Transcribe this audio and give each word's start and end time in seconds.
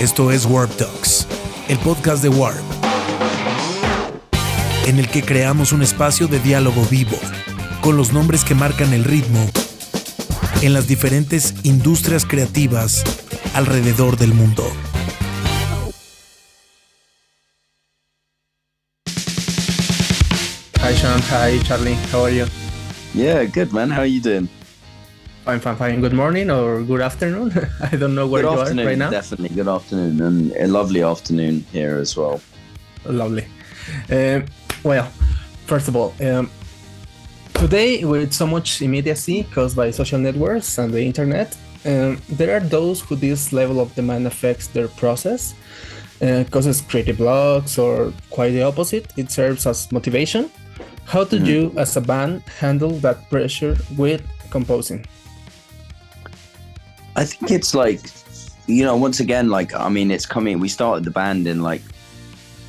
Esto 0.00 0.30
es 0.30 0.46
Warp 0.46 0.74
Talks, 0.76 1.26
el 1.68 1.76
podcast 1.80 2.22
de 2.22 2.30
Warp, 2.30 2.56
en 4.86 4.98
el 4.98 5.06
que 5.06 5.22
creamos 5.22 5.72
un 5.72 5.82
espacio 5.82 6.26
de 6.26 6.38
diálogo 6.40 6.82
vivo 6.90 7.18
con 7.82 7.98
los 7.98 8.10
nombres 8.10 8.42
que 8.42 8.54
marcan 8.54 8.94
el 8.94 9.04
ritmo 9.04 9.46
en 10.62 10.72
las 10.72 10.88
diferentes 10.88 11.54
industrias 11.64 12.24
creativas 12.24 13.04
alrededor 13.52 14.16
del 14.16 14.32
mundo. 14.32 14.64
Hi 20.82 20.96
Sean, 20.96 21.20
hi 21.20 21.62
Charlie, 21.62 21.98
how 22.10 22.24
are 22.24 22.34
you? 22.34 22.46
Yeah, 23.12 23.44
good 23.44 23.70
man. 23.70 23.90
How 23.90 24.00
are 24.00 24.10
you 24.10 24.22
doing? 24.22 24.48
Fine, 25.44 25.60
fine, 25.60 25.76
fine. 25.76 26.00
Good 26.02 26.12
morning 26.12 26.50
or 26.50 26.82
good 26.82 27.00
afternoon. 27.00 27.50
I 27.80 27.96
don't 27.96 28.14
know 28.14 28.26
where 28.26 28.42
good 28.42 28.52
you 28.52 28.60
afternoon, 28.60 28.84
are 28.84 28.88
right 28.88 28.98
now. 28.98 29.10
Definitely, 29.10 29.48
good 29.48 29.68
afternoon, 29.68 30.20
and 30.20 30.52
a 30.52 30.66
lovely 30.66 31.02
afternoon 31.02 31.64
here 31.72 31.96
as 31.96 32.14
well. 32.14 32.42
Lovely. 33.06 33.46
Um, 34.10 34.44
well, 34.84 35.06
first 35.64 35.88
of 35.88 35.96
all, 35.96 36.12
um, 36.20 36.50
today 37.54 38.04
with 38.04 38.34
so 38.34 38.46
much 38.46 38.82
immediacy 38.82 39.44
caused 39.54 39.76
by 39.76 39.90
social 39.90 40.18
networks 40.18 40.76
and 40.76 40.92
the 40.92 41.02
internet, 41.02 41.56
um, 41.86 42.20
there 42.28 42.54
are 42.54 42.60
those 42.60 43.00
who 43.00 43.16
this 43.16 43.50
level 43.50 43.80
of 43.80 43.94
demand 43.94 44.26
affects 44.26 44.66
their 44.66 44.88
process, 44.88 45.54
uh, 46.20 46.44
causes 46.50 46.82
creative 46.82 47.16
blocks, 47.16 47.78
or 47.78 48.12
quite 48.28 48.50
the 48.50 48.62
opposite. 48.62 49.10
It 49.16 49.30
serves 49.30 49.66
as 49.66 49.90
motivation. 49.90 50.50
How 51.06 51.24
did 51.24 51.46
you, 51.46 51.72
as 51.78 51.96
a 51.96 52.02
band, 52.02 52.42
handle 52.60 52.92
that 53.00 53.30
pressure 53.30 53.78
with 53.96 54.22
composing? 54.50 55.06
I 57.20 57.24
think 57.24 57.50
it's 57.50 57.74
like, 57.74 58.00
you 58.66 58.82
know, 58.82 58.96
once 58.96 59.20
again, 59.20 59.50
like 59.50 59.74
I 59.74 59.90
mean, 59.90 60.10
it's 60.10 60.24
coming. 60.24 60.58
We 60.58 60.70
started 60.70 61.04
the 61.04 61.10
band 61.10 61.46
in 61.46 61.62
like, 61.62 61.82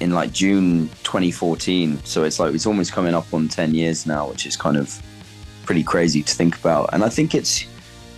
in 0.01 0.11
like 0.11 0.33
June 0.33 0.89
2014, 1.03 2.03
so 2.03 2.25
it's 2.25 2.37
like 2.37 2.53
it's 2.53 2.65
almost 2.65 2.91
coming 2.91 3.13
up 3.13 3.33
on 3.33 3.47
10 3.47 3.73
years 3.73 4.05
now, 4.05 4.27
which 4.27 4.45
is 4.45 4.57
kind 4.57 4.75
of 4.75 5.01
pretty 5.63 5.83
crazy 5.83 6.21
to 6.21 6.33
think 6.33 6.59
about. 6.59 6.89
And 6.91 7.01
I 7.01 7.07
think 7.07 7.33
it's, 7.33 7.65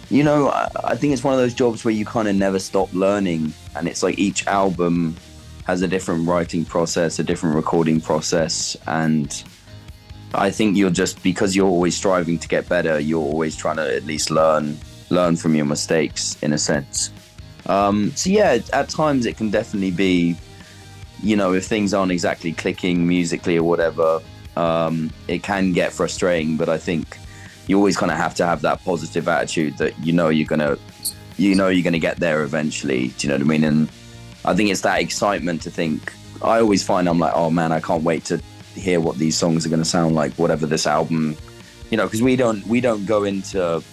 you 0.09 0.23
know, 0.23 0.49
I, 0.49 0.71
I 0.83 0.95
think 0.95 1.13
it's 1.13 1.23
one 1.23 1.35
of 1.35 1.39
those 1.39 1.53
jobs 1.53 1.85
where 1.85 1.93
you 1.93 2.03
kind 2.03 2.27
of 2.27 2.35
never 2.35 2.57
stop 2.57 2.91
learning, 2.93 3.53
and 3.75 3.87
it's 3.87 4.01
like 4.01 4.17
each 4.17 4.47
album 4.47 5.15
has 5.67 5.83
a 5.83 5.87
different 5.87 6.27
writing 6.27 6.65
process, 6.65 7.19
a 7.19 7.23
different 7.23 7.55
recording 7.55 8.01
process, 8.01 8.75
and 8.87 9.43
I 10.33 10.49
think 10.49 10.77
you're 10.77 10.89
just 10.89 11.21
because 11.21 11.55
you're 11.55 11.69
always 11.69 11.95
striving 11.95 12.39
to 12.39 12.47
get 12.47 12.67
better, 12.67 12.99
you're 12.99 13.21
always 13.21 13.55
trying 13.55 13.75
to 13.75 13.95
at 13.95 14.05
least 14.05 14.31
learn 14.31 14.79
learn 15.13 15.35
from 15.35 15.55
your 15.55 15.65
mistakes 15.65 16.37
in 16.41 16.53
a 16.53 16.57
sense. 16.57 17.11
Um, 17.65 18.11
so 18.15 18.29
yeah, 18.29 18.59
at 18.73 18.89
times 18.89 19.25
it 19.25 19.37
can 19.37 19.49
definitely 19.49 19.91
be, 19.91 20.35
you 21.21 21.35
know, 21.35 21.53
if 21.53 21.65
things 21.65 21.93
aren't 21.93 22.11
exactly 22.11 22.51
clicking 22.51 23.07
musically 23.07 23.57
or 23.57 23.63
whatever, 23.63 24.21
um, 24.57 25.11
it 25.27 25.43
can 25.43 25.71
get 25.71 25.93
frustrating. 25.93 26.57
But 26.57 26.69
I 26.69 26.77
think 26.77 27.17
you 27.67 27.77
always 27.77 27.95
kind 27.95 28.11
of 28.11 28.17
have 28.17 28.35
to 28.35 28.45
have 28.45 28.61
that 28.61 28.83
positive 28.83 29.27
attitude 29.27 29.77
that 29.77 29.97
you 29.99 30.11
know 30.11 30.29
you're 30.29 30.47
gonna, 30.47 30.77
you 31.37 31.55
know 31.55 31.69
you're 31.69 31.83
gonna 31.83 31.99
get 31.99 32.17
there 32.17 32.43
eventually. 32.43 33.09
Do 33.17 33.27
you 33.27 33.29
know 33.29 33.35
what 33.35 33.45
I 33.45 33.57
mean? 33.57 33.63
And 33.63 33.89
I 34.43 34.53
think 34.53 34.69
it's 34.69 34.81
that 34.81 34.99
excitement 34.99 35.61
to 35.61 35.69
think. 35.69 36.11
I 36.41 36.59
always 36.59 36.83
find 36.83 37.07
I'm 37.07 37.19
like, 37.19 37.33
oh 37.35 37.49
man, 37.49 37.71
I 37.71 37.79
can't 37.79 38.03
wait 38.03 38.25
to 38.25 38.41
hear 38.75 38.99
what 38.99 39.17
these 39.17 39.37
songs 39.37 39.65
are 39.65 39.69
to 39.69 39.85
sound 39.85 40.15
like 40.15 40.33
whatever 40.33 40.65
this 40.65 40.87
album 40.87 41.37
you 41.93 41.97
know 41.97 42.05
because 42.05 42.23
we 42.23 42.35
don't 42.35 42.65
we 42.65 42.81
don't 42.81 43.05
go 43.05 43.23
into 43.23 43.83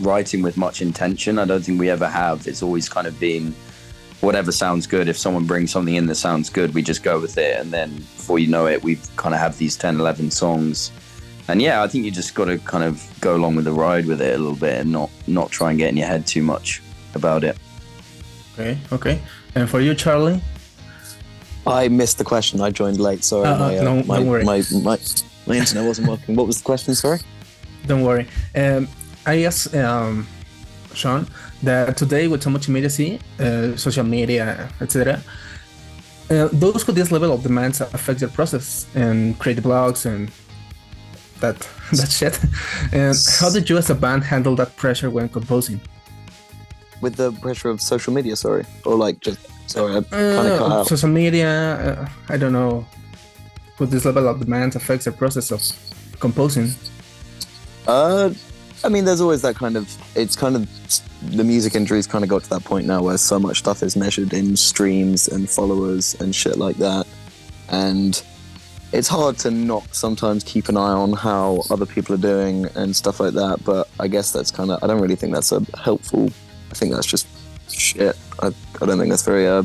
writing 0.00 0.42
with 0.42 0.56
much 0.56 0.80
intention 0.82 1.38
i 1.38 1.44
don't 1.44 1.62
think 1.62 1.78
we 1.80 1.88
ever 1.90 2.08
have 2.08 2.46
it's 2.46 2.62
always 2.62 2.88
kind 2.88 3.06
of 3.06 3.18
been 3.20 3.54
whatever 4.20 4.50
sounds 4.50 4.86
good 4.86 5.08
if 5.08 5.16
someone 5.18 5.44
brings 5.46 5.70
something 5.70 5.94
in 5.96 6.06
that 6.06 6.14
sounds 6.16 6.48
good 6.50 6.72
we 6.74 6.82
just 6.82 7.02
go 7.02 7.20
with 7.20 7.36
it 7.38 7.58
and 7.60 7.72
then 7.72 7.94
before 7.96 8.38
you 8.38 8.46
know 8.46 8.66
it 8.66 8.82
we've 8.82 9.08
kind 9.16 9.34
of 9.34 9.40
have 9.40 9.56
these 9.58 9.76
10 9.76 10.00
11 10.00 10.30
songs 10.30 10.90
and 11.48 11.60
yeah 11.60 11.82
i 11.82 11.88
think 11.88 12.04
you 12.04 12.10
just 12.10 12.34
got 12.34 12.46
to 12.46 12.58
kind 12.58 12.82
of 12.84 13.06
go 13.20 13.36
along 13.36 13.54
with 13.56 13.64
the 13.66 13.72
ride 13.72 14.06
with 14.06 14.20
it 14.20 14.34
a 14.34 14.38
little 14.38 14.56
bit 14.56 14.80
and 14.80 14.90
not 14.90 15.10
not 15.26 15.50
try 15.50 15.70
and 15.70 15.78
get 15.78 15.90
in 15.90 15.96
your 15.96 16.06
head 16.06 16.26
too 16.26 16.42
much 16.42 16.82
about 17.14 17.44
it 17.44 17.56
Okay, 18.58 18.78
okay. 18.90 19.20
And 19.54 19.68
for 19.68 19.80
you, 19.80 19.94
Charlie? 19.94 20.40
I 21.66 21.88
missed 21.88 22.16
the 22.16 22.24
question. 22.24 22.62
I 22.62 22.70
joined 22.70 22.98
late. 22.98 23.22
Sorry, 23.22 23.46
Uh, 23.46 23.58
my, 23.58 23.78
uh, 23.78 23.82
no, 23.82 24.02
my, 24.04 24.16
don't 24.16 24.26
worry. 24.28 24.44
my, 24.44 24.62
my 24.82 24.98
my 25.46 25.56
internet 25.56 25.84
wasn't 25.86 26.08
working. 26.08 26.36
What 26.36 26.46
was 26.46 26.56
the 26.58 26.64
question? 26.64 26.94
Sorry. 26.94 27.20
Don't 27.86 28.02
worry. 28.02 28.26
Um, 28.54 28.88
I 29.26 29.42
asked 29.44 29.74
um, 29.74 30.26
Sean 30.94 31.26
that 31.62 31.96
today, 31.96 32.28
with 32.28 32.42
so 32.42 32.50
much 32.50 32.68
immediacy, 32.68 33.18
uh, 33.40 33.76
social 33.76 34.04
media, 34.04 34.68
etc., 34.80 35.20
uh, 36.30 36.48
those 36.52 36.86
with 36.86 36.96
this 36.96 37.12
level 37.12 37.32
of 37.32 37.42
demands 37.42 37.80
affect 37.80 38.18
their 38.20 38.28
process 38.28 38.86
and 38.94 39.38
create 39.38 39.58
blogs 39.62 40.06
and 40.06 40.30
that 41.40 41.56
that 41.92 42.10
shit. 42.10 42.38
And 42.92 43.16
how 43.40 43.50
did 43.50 43.68
you, 43.70 43.76
as 43.78 43.90
a 43.90 43.94
band, 43.94 44.24
handle 44.24 44.56
that 44.56 44.76
pressure 44.76 45.10
when 45.10 45.28
composing? 45.28 45.80
With 47.00 47.16
the 47.16 47.30
pressure 47.32 47.68
of 47.70 47.80
social 47.80 48.12
media. 48.12 48.34
Sorry, 48.36 48.64
or 48.84 48.96
like 48.96 49.20
just 49.20 49.38
sorry, 49.70 49.96
I 49.96 50.00
kind 50.02 50.48
of 50.48 50.58
cut 50.58 50.70
Uh, 50.70 50.74
out. 50.80 50.86
social 50.86 51.10
media, 51.10 51.48
uh, 51.48 52.08
I 52.32 52.36
don't 52.38 52.52
know. 52.52 52.86
With 53.78 53.90
this 53.90 54.04
level 54.06 54.26
of 54.28 54.40
demands 54.40 54.74
affects 54.76 55.04
the 55.04 55.12
process 55.12 55.50
of 55.52 55.60
composing. 56.18 56.70
Uh, 57.86 58.30
I 58.84 58.88
mean, 58.88 59.04
there's 59.04 59.20
always 59.20 59.42
that 59.42 59.56
kind 59.56 59.76
of. 59.76 59.90
It's 60.14 60.36
kind 60.36 60.56
of 60.56 60.68
the 61.34 61.44
music 61.44 61.74
industry's 61.74 62.06
kind 62.06 62.22
of 62.22 62.30
got 62.30 62.44
to 62.44 62.50
that 62.50 62.64
point 62.64 62.86
now 62.86 63.02
where 63.02 63.18
so 63.18 63.38
much 63.38 63.58
stuff 63.58 63.82
is 63.82 63.96
measured 63.96 64.32
in 64.32 64.56
streams 64.56 65.28
and 65.28 65.48
followers 65.48 66.14
and 66.20 66.34
shit 66.34 66.56
like 66.56 66.76
that, 66.76 67.06
and 67.68 68.22
it's 68.92 69.08
hard 69.08 69.36
to 69.38 69.50
not 69.50 69.94
sometimes 69.94 70.44
keep 70.44 70.68
an 70.68 70.76
eye 70.76 70.92
on 70.92 71.12
how 71.12 71.62
other 71.70 71.86
people 71.86 72.14
are 72.14 72.18
doing 72.18 72.66
and 72.76 72.94
stuff 72.94 73.18
like 73.18 73.34
that. 73.34 73.64
But 73.64 73.88
I 73.98 74.08
guess 74.08 74.30
that's 74.32 74.50
kind 74.50 74.70
of. 74.70 74.82
I 74.82 74.86
don't 74.86 75.00
really 75.00 75.16
think 75.16 75.34
that's 75.34 75.52
a 75.52 75.60
helpful. 75.82 76.30
I 76.70 76.74
think 76.74 76.92
that's 76.92 77.06
just 77.06 77.26
shit. 77.70 78.16
I, 78.40 78.48
I 78.80 78.86
don't 78.86 78.98
think 78.98 79.10
that's 79.10 79.24
very 79.24 79.48
uh, 79.48 79.64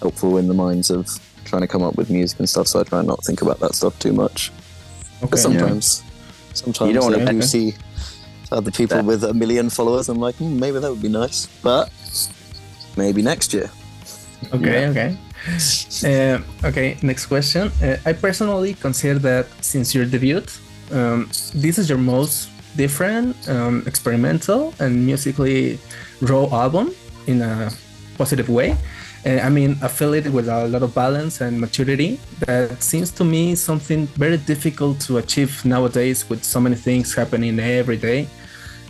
helpful 0.00 0.36
in 0.38 0.48
the 0.48 0.54
minds 0.54 0.90
of 0.90 1.08
trying 1.44 1.62
to 1.62 1.68
come 1.68 1.82
up 1.82 1.96
with 1.96 2.10
music 2.10 2.38
and 2.38 2.48
stuff. 2.48 2.66
So 2.66 2.80
I 2.80 2.82
try 2.84 2.98
and 2.98 3.08
not 3.08 3.24
think 3.24 3.42
about 3.42 3.60
that 3.60 3.74
stuff 3.74 3.98
too 3.98 4.12
much. 4.12 4.50
Okay. 5.18 5.28
But 5.30 5.38
sometimes, 5.38 6.02
sometimes 6.54 6.88
You 6.88 6.94
don't 6.94 7.12
wanna 7.12 7.24
I 7.24 7.32
do 7.32 7.38
Okay. 7.38 7.46
see 7.46 7.74
other 8.52 8.70
people 8.70 8.96
That- 8.96 9.04
with 9.04 9.24
a 9.24 9.34
million 9.34 9.70
followers. 9.70 10.08
I'm 10.08 10.18
like, 10.18 10.36
hmm, 10.36 10.58
maybe 10.58 10.78
that 10.78 10.90
would 10.90 11.02
be 11.02 11.08
nice, 11.08 11.46
but 11.62 11.90
maybe 12.96 13.22
next 13.22 13.52
year. 13.54 13.70
Okay, 14.52 14.88
okay. 14.88 15.16
Uh, 16.04 16.38
okay, 16.68 16.96
next 17.02 17.26
question. 17.26 17.70
Uh, 17.82 17.96
I 18.04 18.12
personally 18.12 18.74
consider 18.74 19.18
that 19.20 19.46
since 19.60 19.94
your 19.94 20.04
debut, 20.04 20.42
um, 20.92 21.28
this 21.54 21.78
is 21.78 21.88
your 21.88 21.98
most 21.98 22.48
different, 22.76 23.36
um, 23.48 23.82
experimental, 23.86 24.72
and 24.78 25.04
musically 25.06 25.78
raw 26.20 26.46
album 26.52 26.92
in 27.26 27.42
a 27.42 27.70
positive 28.18 28.48
way. 28.48 28.76
Uh, 29.26 29.38
I 29.46 29.50
mean, 29.50 29.76
I 29.82 29.88
feel 29.88 30.14
it 30.14 30.26
with 30.32 30.48
a 30.48 30.66
lot 30.68 30.82
of 30.82 30.94
balance 30.94 31.42
and 31.42 31.60
maturity. 31.60 32.18
That 32.46 32.82
seems 32.82 33.10
to 33.12 33.24
me 33.24 33.54
something 33.54 34.06
very 34.16 34.38
difficult 34.38 35.00
to 35.06 35.18
achieve 35.18 35.62
nowadays 35.64 36.28
with 36.30 36.42
so 36.44 36.60
many 36.60 36.76
things 36.76 37.14
happening 37.14 37.58
every 37.60 37.98
day. 37.98 38.26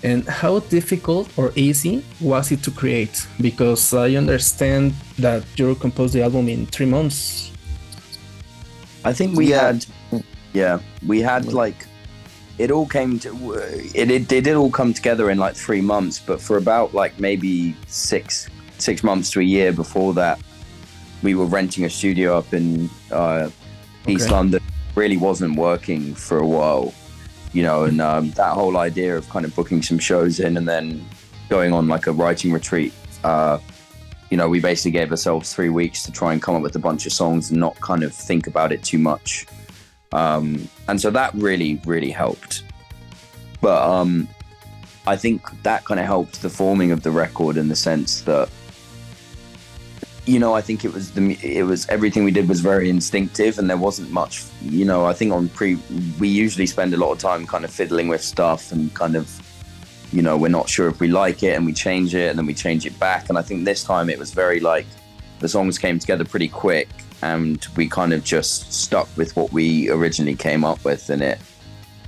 And 0.02 0.26
how 0.26 0.60
difficult 0.60 1.28
or 1.36 1.52
easy 1.56 2.02
was 2.20 2.50
it 2.52 2.62
to 2.62 2.70
create? 2.70 3.26
Because 3.40 3.92
I 3.92 4.14
understand 4.16 4.94
that 5.18 5.44
you 5.56 5.74
composed 5.74 6.14
the 6.14 6.22
album 6.22 6.48
in 6.48 6.66
three 6.66 6.86
months. 6.86 7.50
I 9.04 9.12
think 9.12 9.36
we 9.36 9.48
Yeah. 9.50 9.66
had, 9.66 9.86
yeah, 10.52 10.78
we 11.06 11.20
had 11.20 11.52
like, 11.52 11.86
it 12.58 12.70
all 12.70 12.86
came 12.86 13.18
to, 13.20 13.52
it, 13.94 14.10
it, 14.10 14.32
it 14.32 14.42
did 14.44 14.56
all 14.56 14.70
come 14.70 14.92
together 14.94 15.30
in 15.30 15.38
like 15.38 15.54
three 15.54 15.80
months, 15.82 16.18
but 16.18 16.40
for 16.40 16.56
about 16.56 16.94
like 16.94 17.18
maybe 17.18 17.74
six, 17.86 18.48
six 18.78 19.02
months 19.02 19.30
to 19.32 19.40
a 19.40 19.44
year 19.44 19.72
before 19.72 20.14
that, 20.14 20.38
we 21.22 21.34
were 21.34 21.46
renting 21.46 21.84
a 21.84 21.90
studio 21.90 22.38
up 22.38 22.52
in 22.54 22.88
uh, 23.10 23.50
East 24.08 24.26
Okay. 24.26 24.32
London. 24.34 24.60
Really 24.94 25.18
wasn't 25.18 25.56
working 25.56 26.14
for 26.14 26.38
a 26.38 26.46
while, 26.46 26.92
you 27.52 27.62
know, 27.62 27.84
and 27.84 28.00
um, 28.00 28.30
that 28.32 28.52
whole 28.52 28.76
idea 28.76 29.16
of 29.16 29.28
kind 29.28 29.44
of 29.44 29.54
booking 29.54 29.82
some 29.82 29.98
shows 29.98 30.40
in 30.40 30.56
and 30.56 30.68
then 30.68 31.04
going 31.48 31.72
on 31.72 31.88
like 31.88 32.06
a 32.06 32.12
writing 32.12 32.52
retreat. 32.52 32.92
Uh, 33.24 33.58
you 34.30 34.36
know, 34.36 34.48
we 34.48 34.60
basically 34.60 34.92
gave 34.92 35.10
ourselves 35.10 35.52
three 35.52 35.70
weeks 35.70 36.04
to 36.04 36.12
try 36.12 36.32
and 36.32 36.40
come 36.40 36.54
up 36.54 36.62
with 36.62 36.76
a 36.76 36.78
bunch 36.78 37.04
of 37.06 37.12
songs 37.12 37.50
and 37.50 37.58
not 37.58 37.78
kind 37.80 38.04
of 38.04 38.14
think 38.14 38.46
about 38.46 38.70
it 38.70 38.82
too 38.84 38.98
much. 38.98 39.46
Um, 40.12 40.68
and 40.88 41.00
so 41.00 41.10
that 41.10 41.34
really, 41.34 41.80
really 41.84 42.10
helped. 42.10 42.62
But 43.60 43.82
um, 43.82 44.28
I 45.06 45.16
think 45.16 45.42
that 45.62 45.84
kind 45.84 45.98
of 45.98 46.06
helped 46.06 46.42
the 46.42 46.50
forming 46.50 46.92
of 46.92 47.02
the 47.02 47.10
record 47.10 47.56
in 47.56 47.68
the 47.68 47.76
sense 47.76 48.22
that, 48.22 48.48
you 50.30 50.38
know, 50.38 50.54
I 50.54 50.60
think 50.60 50.84
it 50.84 50.92
was 50.92 51.10
the 51.10 51.36
it 51.42 51.64
was 51.64 51.88
everything 51.88 52.22
we 52.24 52.30
did 52.30 52.48
was 52.48 52.60
very 52.60 52.88
instinctive, 52.88 53.58
and 53.58 53.68
there 53.68 53.76
wasn't 53.76 54.10
much. 54.12 54.44
You 54.62 54.84
know, 54.84 55.04
I 55.04 55.12
think 55.12 55.32
on 55.32 55.48
pre 55.48 55.76
we 56.20 56.28
usually 56.28 56.66
spend 56.66 56.94
a 56.94 56.96
lot 56.96 57.10
of 57.10 57.18
time 57.18 57.46
kind 57.46 57.64
of 57.64 57.70
fiddling 57.70 58.08
with 58.08 58.22
stuff 58.22 58.70
and 58.72 58.94
kind 58.94 59.16
of 59.16 59.26
you 60.12 60.22
know, 60.22 60.36
we're 60.36 60.48
not 60.48 60.68
sure 60.68 60.88
if 60.88 61.00
we 61.00 61.08
like 61.08 61.42
it 61.42 61.56
and 61.56 61.64
we 61.64 61.72
change 61.72 62.14
it 62.14 62.28
and 62.30 62.38
then 62.38 62.46
we 62.46 62.54
change 62.54 62.84
it 62.84 62.98
back. 62.98 63.28
And 63.28 63.38
I 63.38 63.42
think 63.42 63.64
this 63.64 63.84
time 63.84 64.10
it 64.10 64.18
was 64.18 64.32
very 64.32 64.58
like, 64.58 64.86
the 65.38 65.48
songs 65.48 65.78
came 65.78 65.98
together 65.98 66.24
pretty 66.24 66.48
quick, 66.48 66.88
and 67.22 67.64
we 67.76 67.88
kind 67.88 68.12
of 68.12 68.24
just 68.24 68.72
stuck 68.72 69.08
with 69.16 69.34
what 69.36 69.52
we 69.52 69.88
originally 69.90 70.34
came 70.34 70.64
up 70.64 70.84
with, 70.84 71.10
and 71.10 71.22
it, 71.22 71.38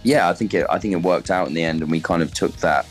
yeah, 0.03 0.29
I 0.29 0.35
think 0.35 0.53
it, 0.53 0.67
I 0.69 0.79
think 0.79 0.93
it 0.95 1.03
worked 1.03 1.31
out 1.31 1.49
in 1.49 1.55
the 1.55 1.65
end, 1.65 1.81
and 1.81 1.91
we 1.91 2.01
kind 2.01 2.23
of 2.23 2.35
took 2.35 2.55
that 2.59 2.87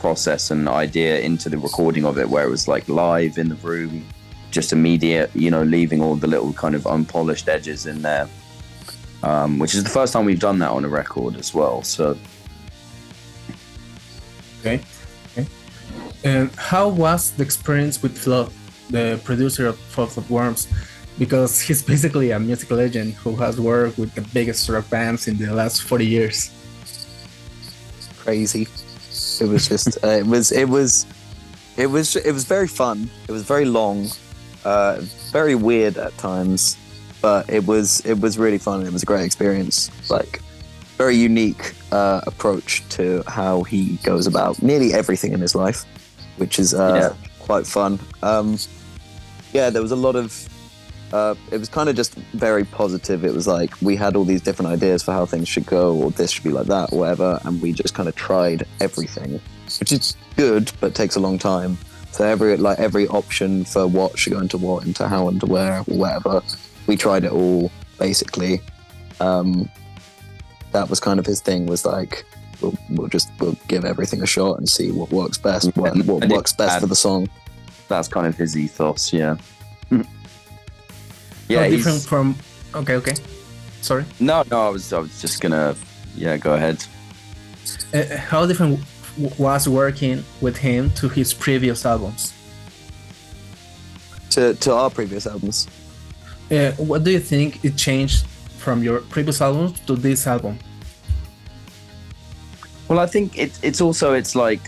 process 0.00 0.50
and 0.50 0.68
idea 0.68 1.20
into 1.20 1.48
the 1.48 1.58
recording 1.58 2.04
of 2.04 2.18
it, 2.18 2.28
where 2.28 2.44
it 2.44 2.50
was 2.50 2.68
like 2.68 2.88
live 2.88 3.38
in 3.38 3.48
the 3.48 3.54
room, 3.56 4.04
just 4.56 4.72
immediate, 4.72 5.30
you 5.34 5.50
know, 5.54 5.62
leaving 5.62 6.00
all 6.02 6.16
the 6.16 6.30
little 6.34 6.52
kind 6.52 6.74
of 6.74 6.82
unpolished 6.86 7.46
edges 7.56 7.86
in 7.86 8.02
there, 8.02 8.26
um, 9.22 9.58
which 9.60 9.74
is 9.76 9.84
the 9.84 9.94
first 9.98 10.12
time 10.12 10.24
we've 10.24 10.46
done 10.48 10.58
that 10.58 10.70
on 10.70 10.82
a 10.84 10.88
record 10.88 11.36
as 11.36 11.54
well. 11.54 11.82
So 11.82 12.16
Okay. 14.60 14.80
Okay. 15.30 15.46
And 16.24 16.50
how 16.56 16.88
was 16.88 17.30
the 17.36 17.42
experience 17.44 18.02
with 18.02 18.18
Flood, 18.18 18.50
the 18.90 19.20
producer 19.22 19.66
of 19.66 19.78
Food 19.94 20.10
for 20.10 20.22
Worms? 20.22 20.66
Because 21.18 21.60
he's 21.60 21.82
basically 21.94 22.32
a 22.32 22.40
music 22.40 22.70
legend 22.70 23.14
who 23.22 23.36
has 23.36 23.60
worked 23.60 23.96
with 23.98 24.12
the 24.14 24.22
biggest 24.34 24.68
rock 24.68 24.90
bands 24.90 25.28
in 25.28 25.36
the 25.38 25.52
last 25.54 25.82
40 25.82 26.04
years. 26.06 26.50
Crazy. 28.18 28.66
It 29.40 29.48
was 29.48 29.68
just. 29.68 30.02
uh, 30.02 30.18
it 30.22 30.26
was. 30.26 30.50
It 30.50 30.68
was. 30.68 31.06
It 31.76 31.86
was. 31.86 32.16
It 32.16 32.32
was 32.32 32.44
very 32.44 32.68
fun. 32.68 33.08
It 33.28 33.32
was 33.32 33.44
very 33.44 33.66
long. 33.66 34.08
Uh, 34.66 34.98
very 35.30 35.54
weird 35.54 35.96
at 35.96 36.12
times, 36.18 36.76
but 37.22 37.48
it 37.48 37.64
was. 37.66 38.00
It 38.04 38.18
was 38.20 38.36
really 38.36 38.58
fun. 38.58 38.80
and 38.80 38.88
It 38.88 38.92
was 38.92 39.04
a 39.04 39.06
great 39.06 39.24
experience. 39.24 39.90
Like 40.10 40.42
very 40.98 41.14
unique 41.14 41.74
uh, 41.92 42.20
approach 42.26 42.82
to 42.96 43.22
how 43.28 43.62
he 43.62 43.96
goes 44.02 44.26
about 44.26 44.60
nearly 44.62 44.92
everything 44.92 45.32
in 45.32 45.40
his 45.40 45.54
life, 45.54 45.84
which 46.38 46.58
is 46.58 46.74
uh, 46.74 47.14
quite 47.38 47.66
fun. 47.66 48.00
Um, 48.22 48.58
yeah, 49.52 49.70
there 49.70 49.82
was 49.82 49.92
a 49.92 49.96
lot 50.06 50.16
of. 50.16 50.48
Uh, 51.12 51.36
it 51.52 51.58
was 51.58 51.68
kind 51.68 51.88
of 51.88 51.94
just 51.94 52.14
very 52.34 52.64
positive. 52.64 53.24
It 53.24 53.32
was 53.32 53.46
like 53.46 53.70
we 53.80 53.94
had 53.94 54.16
all 54.16 54.24
these 54.24 54.42
different 54.42 54.72
ideas 54.72 55.04
for 55.04 55.12
how 55.12 55.26
things 55.26 55.46
should 55.48 55.66
go, 55.66 55.94
or 55.94 56.10
this 56.10 56.32
should 56.32 56.42
be 56.44 56.50
like 56.50 56.66
that, 56.66 56.92
or 56.92 56.98
whatever, 56.98 57.38
and 57.44 57.62
we 57.62 57.72
just 57.72 57.94
kind 57.94 58.08
of 58.08 58.16
tried 58.16 58.66
everything, 58.80 59.40
which 59.78 59.92
is 59.92 60.16
good, 60.36 60.72
but 60.80 60.96
takes 60.96 61.14
a 61.14 61.20
long 61.20 61.38
time. 61.38 61.78
So 62.16 62.24
every 62.24 62.56
like 62.56 62.78
every 62.78 63.06
option 63.08 63.64
for 63.66 63.86
what 63.86 64.18
should 64.18 64.32
go 64.32 64.40
into 64.40 64.56
what, 64.56 64.86
into 64.86 65.06
how, 65.06 65.28
into 65.28 65.44
where, 65.46 65.80
or 65.80 65.82
whatever, 65.84 66.42
we 66.86 66.96
tried 66.96 67.24
it 67.24 67.32
all 67.32 67.70
basically. 67.98 68.60
Um, 69.20 69.68
that 70.72 70.88
was 70.88 70.98
kind 70.98 71.18
of 71.20 71.26
his 71.26 71.40
thing 71.42 71.66
was 71.66 71.84
like 71.84 72.24
we'll, 72.62 72.74
we'll 72.90 73.08
just 73.08 73.28
we'll 73.38 73.56
give 73.68 73.84
everything 73.84 74.22
a 74.22 74.26
shot 74.26 74.58
and 74.58 74.66
see 74.68 74.90
what 74.92 75.10
works 75.10 75.36
best 75.38 75.76
what, 75.76 75.92
And- 75.94 76.06
what 76.08 76.22
and 76.22 76.32
it- 76.32 76.34
works 76.36 76.52
best 76.54 76.72
and- 76.74 76.80
for 76.82 76.86
the 76.86 76.96
song 76.96 77.28
that's 77.88 78.08
kind 78.08 78.26
of 78.26 78.34
his 78.36 78.56
ethos. 78.56 79.12
Yeah. 79.12 79.36
Yeah, 79.90 80.02
yeah. 81.48 81.68
different 81.68 82.02
from. 82.02 82.34
Okay, 82.74 82.94
okay. 82.96 83.14
Sorry. 83.80 84.04
No, 84.18 84.42
no. 84.50 84.66
I 84.66 84.68
was. 84.70 84.92
I 84.92 84.98
was 84.98 85.20
just 85.20 85.40
gonna. 85.40 85.76
Yeah. 86.16 86.36
Go 86.36 86.54
ahead. 86.54 86.84
Uh, 87.94 88.16
how 88.16 88.44
different 88.46 88.80
w- 88.80 88.95
was 89.38 89.68
working 89.68 90.24
with 90.40 90.56
him 90.56 90.90
to 90.92 91.08
his 91.08 91.32
previous 91.34 91.84
albums? 91.86 92.32
to, 94.30 94.54
to 94.54 94.72
our 94.72 94.90
previous 94.90 95.26
albums 95.26 95.66
Uh, 96.50 96.70
what 96.72 97.02
do 97.02 97.10
you 97.10 97.18
think 97.18 97.64
it 97.64 97.76
changed 97.76 98.26
from 98.58 98.82
your 98.82 99.00
previous 99.00 99.40
albums 99.40 99.80
to 99.80 99.96
this 99.96 100.26
album? 100.26 100.58
Well, 102.88 103.00
I 103.00 103.06
think 103.06 103.36
it's 103.36 103.58
it's 103.62 103.80
also 103.80 104.14
it's 104.14 104.34
like, 104.36 104.60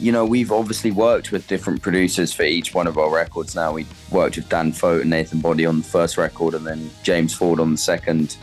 you 0.00 0.10
know, 0.10 0.24
we've 0.24 0.50
obviously 0.50 0.90
worked 0.90 1.30
with 1.30 1.46
different 1.46 1.82
producers 1.82 2.32
for 2.32 2.42
each 2.42 2.74
one 2.74 2.88
of 2.88 2.98
our 2.98 3.10
records. 3.14 3.54
Now 3.54 3.72
we 3.72 3.86
worked 4.10 4.36
with 4.36 4.48
Dan 4.48 4.72
Foat 4.72 5.02
and 5.02 5.10
Nathan 5.10 5.40
Boddy 5.40 5.66
on 5.66 5.78
the 5.78 5.84
first 5.84 6.16
record, 6.18 6.54
and 6.54 6.66
then 6.66 6.90
James 7.04 7.32
Ford 7.32 7.60
on 7.60 7.70
the 7.72 7.78
second. 7.78 8.36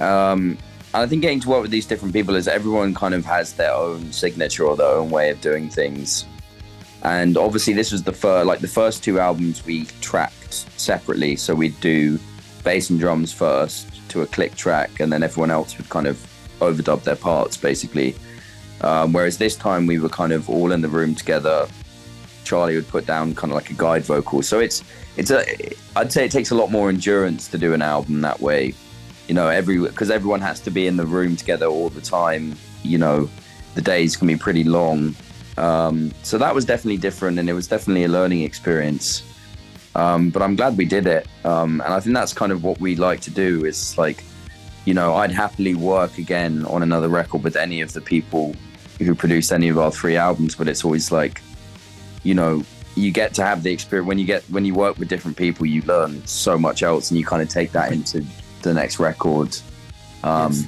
Um, 0.00 0.58
and 0.94 1.02
I 1.02 1.06
think 1.06 1.22
getting 1.22 1.40
to 1.40 1.48
work 1.48 1.62
with 1.62 1.70
these 1.70 1.86
different 1.86 2.14
people 2.14 2.34
is 2.34 2.48
everyone 2.48 2.94
kind 2.94 3.14
of 3.14 3.24
has 3.26 3.52
their 3.52 3.72
own 3.72 4.10
signature 4.10 4.64
or 4.64 4.76
their 4.76 4.86
own 4.86 5.10
way 5.10 5.30
of 5.30 5.40
doing 5.40 5.68
things. 5.68 6.24
And 7.02 7.36
obviously, 7.36 7.74
this 7.74 7.92
was 7.92 8.02
the 8.02 8.12
first, 8.12 8.46
like 8.46 8.60
the 8.60 8.68
first 8.68 9.04
two 9.04 9.20
albums 9.20 9.64
we 9.64 9.84
tracked 10.00 10.54
separately. 10.80 11.36
So 11.36 11.54
we'd 11.54 11.78
do 11.80 12.18
bass 12.64 12.90
and 12.90 12.98
drums 12.98 13.32
first 13.32 14.08
to 14.10 14.22
a 14.22 14.26
click 14.26 14.54
track, 14.56 15.00
and 15.00 15.12
then 15.12 15.22
everyone 15.22 15.50
else 15.50 15.76
would 15.76 15.88
kind 15.90 16.06
of 16.06 16.16
overdub 16.60 17.02
their 17.04 17.16
parts 17.16 17.56
basically. 17.56 18.16
Um, 18.80 19.12
whereas 19.12 19.38
this 19.38 19.56
time 19.56 19.86
we 19.86 19.98
were 19.98 20.08
kind 20.08 20.32
of 20.32 20.48
all 20.48 20.72
in 20.72 20.80
the 20.80 20.88
room 20.88 21.14
together. 21.14 21.68
Charlie 22.44 22.76
would 22.76 22.88
put 22.88 23.06
down 23.06 23.34
kind 23.34 23.52
of 23.52 23.56
like 23.56 23.70
a 23.70 23.74
guide 23.74 24.04
vocal. 24.04 24.42
So 24.42 24.58
it's 24.58 24.82
it's 25.16 25.30
a 25.30 25.44
I'd 25.96 26.12
say 26.12 26.24
it 26.24 26.30
takes 26.30 26.50
a 26.50 26.54
lot 26.54 26.70
more 26.70 26.88
endurance 26.88 27.48
to 27.48 27.58
do 27.58 27.74
an 27.74 27.82
album 27.82 28.22
that 28.22 28.40
way. 28.40 28.74
You 29.28 29.34
know, 29.34 29.48
every 29.48 29.78
because 29.78 30.10
everyone 30.10 30.40
has 30.40 30.58
to 30.60 30.70
be 30.70 30.86
in 30.86 30.96
the 30.96 31.06
room 31.06 31.36
together 31.36 31.66
all 31.66 31.90
the 31.90 32.00
time. 32.00 32.56
You 32.82 32.98
know, 32.98 33.30
the 33.74 33.82
days 33.82 34.16
can 34.16 34.26
be 34.26 34.36
pretty 34.36 34.64
long. 34.64 35.14
Um, 35.56 36.12
so 36.22 36.38
that 36.38 36.54
was 36.54 36.64
definitely 36.64 36.96
different, 36.96 37.38
and 37.38 37.48
it 37.48 37.52
was 37.52 37.66
definitely 37.66 38.04
a 38.04 38.08
learning 38.08 38.42
experience. 38.42 39.22
Um, 39.94 40.30
but 40.30 40.42
I'm 40.42 40.56
glad 40.56 40.76
we 40.76 40.84
did 40.84 41.06
it, 41.06 41.26
um, 41.44 41.80
and 41.80 41.92
I 41.92 42.00
think 42.00 42.14
that's 42.14 42.32
kind 42.32 42.52
of 42.52 42.62
what 42.62 42.80
we 42.80 42.96
like 42.96 43.20
to 43.22 43.30
do. 43.30 43.64
Is 43.64 43.98
like, 43.98 44.24
you 44.84 44.94
know, 44.94 45.14
I'd 45.14 45.32
happily 45.32 45.74
work 45.74 46.18
again 46.18 46.64
on 46.66 46.82
another 46.82 47.08
record 47.08 47.42
with 47.42 47.56
any 47.56 47.80
of 47.80 47.92
the 47.92 48.00
people 48.00 48.54
who 48.98 49.14
produced 49.14 49.52
any 49.52 49.68
of 49.68 49.78
our 49.78 49.90
three 49.90 50.16
albums. 50.16 50.54
But 50.54 50.68
it's 50.68 50.84
always 50.84 51.12
like, 51.12 51.42
you 52.22 52.34
know, 52.34 52.64
you 52.94 53.10
get 53.10 53.34
to 53.34 53.42
have 53.44 53.62
the 53.62 53.72
experience 53.72 54.06
when 54.06 54.18
you 54.18 54.24
get 54.24 54.42
when 54.44 54.64
you 54.64 54.74
work 54.74 54.98
with 54.98 55.08
different 55.08 55.36
people, 55.36 55.66
you 55.66 55.82
learn 55.82 56.24
so 56.26 56.56
much 56.56 56.82
else, 56.82 57.10
and 57.10 57.18
you 57.18 57.26
kind 57.26 57.42
of 57.42 57.48
take 57.48 57.72
that 57.72 57.92
into 57.92 58.24
the 58.62 58.74
next 58.74 58.98
record. 58.98 59.56
Um, 60.24 60.52
Yes. 60.52 60.66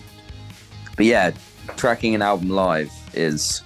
But 0.97 1.07
yeah, 1.07 1.31
tracking 1.77 2.15
an 2.15 2.21
album 2.23 2.51
live 2.51 2.93
is 3.15 3.63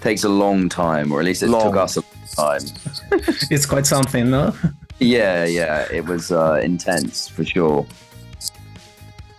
takes 0.00 0.24
a 0.24 0.28
long 0.28 0.68
time, 0.70 1.12
or 1.12 1.20
at 1.20 1.26
least 1.26 1.42
it 1.42 1.48
Long. 1.50 1.64
took 1.64 1.76
us 1.76 1.96
a 1.98 2.00
long 2.00 2.60
time. 2.60 2.62
It's 3.50 3.66
quite 3.66 3.86
something, 3.86 4.30
no? 4.30 4.54
Yeah, 5.02 5.44
yeah, 5.46 5.86
it 5.90 6.04
was 6.04 6.30
uh, 6.30 6.60
intense 6.62 7.26
for 7.26 7.42
sure. 7.42 7.86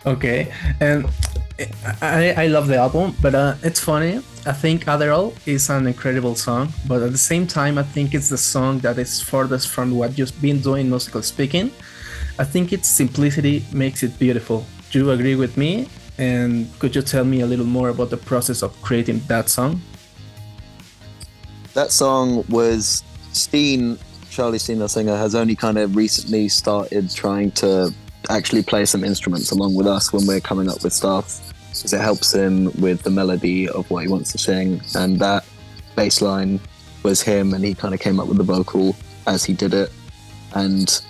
Okay, 0.08 0.52
and 0.80 1.06
I, 2.02 2.34
I 2.36 2.48
love 2.48 2.68
the 2.68 2.78
album, 2.78 3.16
but 3.22 3.36
uh, 3.36 3.54
it's 3.62 3.80
funny. 3.80 4.18
I 4.48 4.54
think 4.54 4.86
Adderall 4.86 5.34
is 5.46 5.70
an 5.70 5.86
incredible 5.86 6.34
song, 6.36 6.74
but 6.88 7.04
at 7.04 7.12
the 7.12 7.18
same 7.20 7.46
time, 7.46 7.78
I 7.78 7.84
think 7.84 8.16
it's 8.16 8.30
the 8.30 8.40
song 8.40 8.80
that 8.80 8.98
is 8.98 9.22
furthest 9.22 9.68
from 9.70 9.92
what 9.92 10.18
you've 10.18 10.42
been 10.42 10.62
doing, 10.62 10.90
musically 10.90 11.22
speaking. 11.22 11.70
I 12.40 12.44
think 12.44 12.74
its 12.74 12.88
simplicity 12.88 13.66
makes 13.72 14.04
it 14.04 14.18
beautiful. 14.18 14.66
Do 14.92 15.00
you 15.00 15.12
agree 15.12 15.36
with 15.36 15.58
me? 15.58 15.88
And 16.18 16.68
could 16.80 16.96
you 16.96 17.02
tell 17.02 17.24
me 17.26 17.42
a 17.42 17.46
little 17.46 17.66
more 17.66 17.90
about 17.90 18.10
the 18.10 18.18
process 18.18 18.62
of 18.62 18.80
creating 18.82 19.22
that 19.28 19.50
song? 19.50 19.82
that 21.74 21.92
song 21.92 22.44
was 22.50 23.04
Steen, 23.34 23.98
Charlie 24.30 24.60
Steen, 24.60 24.80
the 24.80 24.90
singer, 24.90 25.16
has 25.16 25.36
only 25.36 25.56
kind 25.56 25.78
of 25.78 25.96
recently 25.96 26.50
started 26.50 27.10
trying 27.12 27.52
to 27.52 27.94
actually 28.30 28.64
play 28.64 28.86
some 28.86 29.04
instruments 29.04 29.52
along 29.52 29.76
with 29.76 29.88
us 29.88 30.14
when 30.14 30.26
we're 30.28 30.42
coming 30.42 30.70
up 30.70 30.84
with 30.84 30.94
stuff 30.94 31.54
because 31.70 31.94
it 31.94 32.02
helps 32.02 32.34
him 32.34 32.66
with 32.80 33.02
the 33.04 33.10
melody 33.10 33.68
of 33.70 33.90
what 33.90 34.04
he 34.04 34.10
wants 34.10 34.32
to 34.34 34.38
sing. 34.38 34.82
And 34.96 35.20
that 35.20 35.46
bass 35.96 36.22
line 36.22 36.60
was 37.04 37.22
him, 37.22 37.54
and 37.54 37.64
he 37.64 37.74
kind 37.74 37.94
of 37.94 38.00
came 38.00 38.20
up 38.20 38.28
with 38.28 38.38
the 38.38 38.44
vocal 38.44 38.96
as 39.28 39.46
he 39.46 39.54
did 39.54 39.74
it. 39.74 39.92
And 40.54 41.02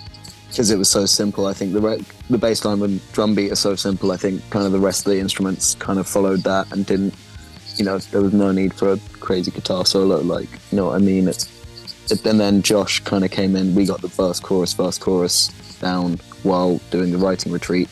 because 0.52 0.70
it 0.70 0.76
was 0.78 0.88
so 0.88 1.06
simple, 1.06 1.46
I 1.46 1.54
think 1.54 1.72
the 1.72 1.80
re- 1.80 2.04
the 2.30 2.38
bass 2.38 2.64
line 2.64 2.80
and 2.82 3.00
drum 3.12 3.34
beat 3.34 3.50
are 3.50 3.56
so 3.56 3.74
simple. 3.74 4.12
I 4.12 4.16
think 4.16 4.48
kind 4.50 4.66
of 4.66 4.72
the 4.72 4.78
rest 4.78 5.06
of 5.06 5.12
the 5.12 5.18
instruments 5.18 5.74
kind 5.74 5.98
of 5.98 6.06
followed 6.06 6.42
that 6.44 6.70
and 6.72 6.86
didn't 6.86 7.14
you 7.76 7.84
know, 7.84 7.98
there 7.98 8.20
was 8.20 8.32
no 8.32 8.52
need 8.52 8.74
for 8.74 8.92
a 8.92 8.98
crazy 9.20 9.50
guitar 9.50 9.86
solo. 9.86 10.18
Like, 10.20 10.48
you 10.70 10.76
know 10.76 10.86
what 10.86 10.96
I 10.96 10.98
mean? 10.98 11.28
It's, 11.28 11.48
it, 12.10 12.24
and 12.26 12.38
then 12.38 12.62
Josh 12.62 13.00
kind 13.00 13.24
of 13.24 13.30
came 13.30 13.56
in. 13.56 13.74
We 13.74 13.86
got 13.86 14.00
the 14.02 14.08
first 14.08 14.42
chorus, 14.42 14.72
first 14.74 15.00
chorus 15.00 15.48
down 15.80 16.18
while 16.42 16.78
doing 16.90 17.10
the 17.10 17.18
writing 17.18 17.52
retreat, 17.52 17.88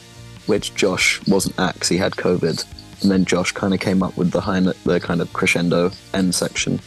which 0.46 0.74
Josh 0.74 1.20
wasn't 1.26 1.58
at 1.58 1.78
'cause 1.78 1.88
he 1.88 1.96
had 1.96 2.12
COVID. 2.12 2.64
And 3.02 3.10
then 3.10 3.24
Josh 3.24 3.52
kind 3.52 3.72
of 3.72 3.80
came 3.80 4.02
up 4.02 4.16
with 4.16 4.30
the 4.30 4.40
high, 4.40 4.60
the 4.60 5.00
kind 5.00 5.20
of 5.20 5.32
crescendo 5.32 5.90
end 6.12 6.34
section. 6.34 6.80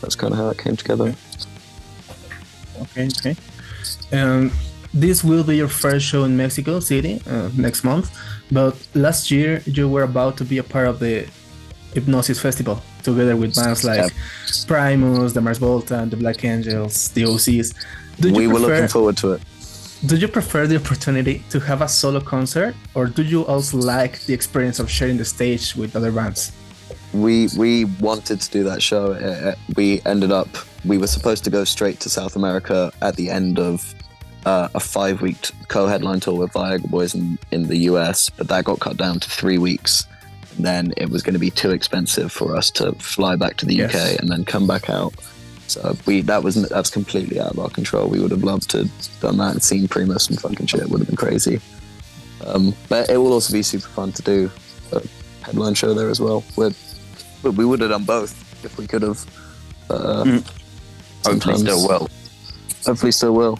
That's 0.00 0.14
kind 0.14 0.32
of 0.32 0.38
how 0.38 0.48
it 0.50 0.58
came 0.58 0.76
together. 0.76 1.14
Okay, 2.80 3.08
okay. 3.18 3.36
Um, 4.12 4.50
this 4.94 5.22
will 5.22 5.44
be 5.44 5.56
your 5.56 5.68
first 5.68 6.04
show 6.06 6.24
in 6.24 6.36
Mexico 6.36 6.80
City 6.80 7.20
uh, 7.26 7.50
next 7.56 7.84
month, 7.84 8.06
but 8.50 8.74
last 8.94 9.30
year 9.30 9.62
you 9.66 9.88
were 9.88 10.04
about 10.04 10.36
to 10.38 10.44
be 10.44 10.58
a 10.58 10.62
part 10.62 10.88
of 10.88 10.98
the 10.98 11.26
Hipnosis 11.94 12.40
Festival 12.40 12.82
together 13.02 13.36
with 13.36 13.54
bands 13.54 13.84
like 13.84 14.12
Primus, 14.66 15.32
the 15.32 15.40
Mars 15.40 15.58
Volta, 15.58 16.06
the 16.08 16.16
Black 16.16 16.44
Angels, 16.44 17.08
the 17.10 17.22
Osees. 17.22 17.74
Do 18.20 18.32
we 18.32 18.46
were 18.46 18.58
looking 18.58 18.88
forward 18.88 19.16
to 19.18 19.32
it. 19.34 19.42
Do 20.06 20.16
you 20.16 20.28
prefer 20.28 20.66
the 20.66 20.76
opportunity 20.76 21.42
to 21.50 21.58
have 21.60 21.82
a 21.82 21.88
solo 21.88 22.20
concert, 22.20 22.74
or 22.94 23.06
do 23.06 23.22
you 23.22 23.44
also 23.46 23.78
like 23.78 24.20
the 24.26 24.32
experience 24.32 24.78
of 24.78 24.88
sharing 24.88 25.16
the 25.16 25.24
stage 25.24 25.74
with 25.74 25.96
other 25.96 26.12
bands? 26.12 26.52
we 27.12 27.48
we 27.56 27.84
wanted 28.00 28.40
to 28.40 28.50
do 28.50 28.64
that 28.64 28.82
show. 28.82 29.12
Uh, 29.12 29.50
uh, 29.50 29.54
we 29.76 30.00
ended 30.04 30.32
up 30.32 30.48
we 30.84 30.98
were 30.98 31.06
supposed 31.06 31.44
to 31.44 31.50
go 31.50 31.64
straight 31.64 32.00
to 32.00 32.08
South 32.10 32.36
America 32.36 32.92
at 33.02 33.16
the 33.16 33.30
end 33.30 33.58
of 33.58 33.94
uh, 34.46 34.68
a 34.74 34.80
five 34.80 35.20
week 35.20 35.36
co-headline 35.68 36.20
tour 36.20 36.36
with 36.38 36.52
Viagra 36.52 36.88
Boys 36.90 37.14
in, 37.14 37.38
in 37.50 37.66
the 37.68 37.76
US, 37.90 38.30
but 38.30 38.48
that 38.48 38.64
got 38.64 38.80
cut 38.80 38.96
down 38.96 39.20
to 39.20 39.28
three 39.30 39.58
weeks. 39.58 40.06
And 40.56 40.64
then 40.64 40.92
it 40.96 41.10
was 41.10 41.22
going 41.22 41.34
to 41.34 41.38
be 41.40 41.50
too 41.50 41.70
expensive 41.70 42.32
for 42.32 42.56
us 42.56 42.70
to 42.72 42.92
fly 42.94 43.36
back 43.36 43.56
to 43.58 43.66
the 43.66 43.74
Yes. 43.76 43.94
UK 43.94 44.20
and 44.20 44.28
then 44.30 44.44
come 44.44 44.66
back 44.66 44.88
out. 44.90 45.14
So 45.66 45.96
we 46.06 46.22
that 46.22 46.42
was 46.42 46.54
that's 46.68 46.88
completely 46.88 47.38
out 47.40 47.50
of 47.52 47.58
our 47.58 47.68
control. 47.68 48.08
We 48.08 48.20
would 48.20 48.30
have 48.30 48.42
loved 48.44 48.70
to 48.70 48.88
done 49.20 49.36
that 49.36 49.52
and 49.52 49.62
seen 49.62 49.86
Primus 49.86 50.28
and 50.30 50.40
fucking 50.40 50.66
shit. 50.66 50.80
It 50.80 50.88
would 50.88 51.00
have 51.00 51.08
been 51.08 51.16
crazy. 51.16 51.60
Um, 52.46 52.74
but 52.88 53.10
it 53.10 53.18
will 53.18 53.32
also 53.34 53.52
be 53.52 53.62
super 53.62 53.88
fun 53.88 54.12
to 54.12 54.22
do 54.22 54.50
a 54.92 55.02
headline 55.42 55.74
show 55.74 55.92
there 55.92 56.08
as 56.08 56.20
well. 56.20 56.42
We're, 56.56 56.70
but 57.42 57.52
we 57.52 57.64
would 57.66 57.80
have 57.80 57.90
done 57.90 58.04
both 58.04 58.32
if 58.64 58.78
we 58.78 58.86
could 58.86 59.02
have. 59.02 59.26
Uh, 59.90 60.24
Mm. 60.24 60.57
Hopefully, 61.24 61.40
sometimes. 61.56 61.60
still 61.62 61.88
will. 61.88 62.08
Hopefully, 62.86 63.12
still 63.12 63.34
will. 63.34 63.58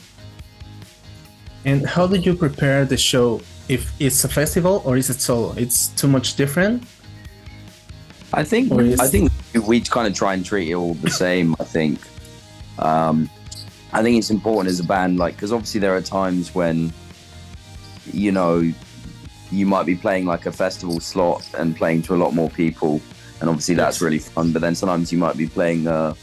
And 1.65 1.87
how 1.87 2.07
did 2.07 2.25
you 2.25 2.35
prepare 2.35 2.85
the 2.85 2.97
show? 2.97 3.41
If 3.69 3.93
it's 4.01 4.25
a 4.25 4.29
festival 4.29 4.81
or 4.87 4.97
is 4.97 5.11
it 5.11 5.21
solo? 5.21 5.53
It's 5.57 5.89
too 5.89 6.09
much 6.09 6.37
different. 6.37 6.83
I 8.33 8.43
think 8.45 8.73
is- 8.73 9.01
I 9.01 9.07
think 9.09 9.31
we 9.67 9.81
kind 9.81 10.07
of 10.07 10.15
try 10.15 10.35
and 10.35 10.45
treat 10.45 10.71
it 10.71 10.75
all 10.75 10.95
the 10.95 11.11
same. 11.11 11.55
I 11.61 11.65
think 11.65 11.99
um, 12.79 13.29
I 13.93 14.03
think 14.03 14.17
it's 14.19 14.31
important 14.31 14.71
as 14.71 14.81
a 14.81 14.85
band, 14.85 15.19
like 15.19 15.35
because 15.35 15.53
obviously 15.53 15.81
there 15.81 15.95
are 15.95 16.01
times 16.01 16.55
when 16.55 16.93
you 18.13 18.33
know 18.33 18.73
you 19.51 19.67
might 19.67 19.85
be 19.87 19.95
playing 19.95 20.25
like 20.27 20.47
a 20.47 20.53
festival 20.53 21.01
slot 21.01 21.47
and 21.59 21.77
playing 21.77 22.03
to 22.03 22.15
a 22.15 22.17
lot 22.19 22.35
more 22.35 22.49
people, 22.51 23.01
and 23.41 23.51
obviously 23.51 23.75
that's 23.75 24.01
really 24.01 24.19
fun. 24.19 24.53
But 24.53 24.63
then 24.63 24.75
sometimes 24.75 25.13
you 25.13 25.19
might 25.19 25.37
be 25.37 25.47
playing 25.47 25.87
a 25.87 26.15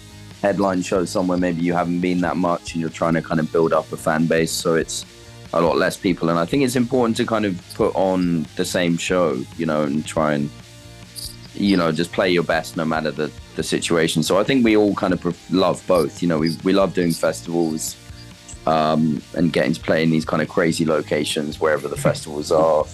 headline 0.45 0.81
show 0.81 1.05
somewhere 1.05 1.37
maybe 1.37 1.61
you 1.61 1.73
haven't 1.73 2.01
been 2.01 2.21
that 2.21 2.37
much, 2.37 2.73
and 2.73 2.81
you're 2.81 2.97
trying 3.01 3.15
to 3.15 3.21
kind 3.21 3.39
of 3.39 3.51
build 3.51 3.73
up 3.73 3.91
a 3.91 3.97
fan 3.97 4.27
base, 4.27 4.51
so 4.51 4.75
it's 4.75 5.05
a 5.53 5.61
lot 5.61 5.77
less 5.77 5.97
people. 5.97 6.29
And 6.29 6.37
I 6.37 6.45
think 6.45 6.63
it's 6.63 6.75
important 6.75 7.17
to 7.17 7.25
kind 7.25 7.45
of 7.45 7.59
put 7.73 7.95
on 7.95 8.45
the 8.55 8.65
same 8.65 8.97
show, 8.97 9.43
you 9.57 9.65
know, 9.65 9.83
and 9.83 10.05
try 10.05 10.33
and 10.33 10.49
you 11.57 11.77
know 11.77 11.91
just 11.91 12.11
play 12.11 12.29
your 12.29 12.43
best 12.43 12.75
no 12.77 12.85
matter 12.85 13.11
the 13.11 13.31
the 13.55 13.63
situation. 13.63 14.23
So 14.23 14.37
i 14.37 14.43
think 14.43 14.63
we 14.63 14.75
all 14.75 14.93
kind 14.93 15.13
of 15.13 15.21
love 15.51 15.81
both 15.87 16.21
you 16.21 16.27
know 16.27 16.37
we, 16.37 16.49
we 16.63 16.73
love 16.73 16.93
doing 16.93 17.11
festivals 17.11 17.95
um 18.67 19.21
and 19.35 19.53
getting 19.53 19.73
to 19.73 19.79
play 19.79 20.03
in 20.03 20.09
these 20.09 20.25
kind 20.25 20.41
of 20.41 20.49
crazy 20.49 20.85
locations 20.85 21.59
wherever 21.59 21.87
the 21.87 21.97
festivals 21.97 22.51
are. 22.51 22.85